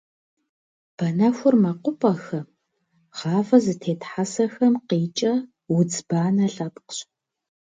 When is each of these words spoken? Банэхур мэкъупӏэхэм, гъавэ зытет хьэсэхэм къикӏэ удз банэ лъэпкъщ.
Банэхур 0.95 1.55
мэкъупӏэхэм, 1.61 2.45
гъавэ 3.15 3.57
зытет 3.63 4.01
хьэсэхэм 4.11 4.73
къикӏэ 4.87 5.33
удз 5.75 5.97
банэ 6.09 6.45
лъэпкъщ. 6.53 6.97